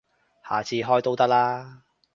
[0.49, 1.83] 下次開都得啦